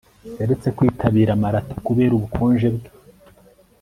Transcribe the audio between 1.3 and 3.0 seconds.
marato kubera ubukonje bwe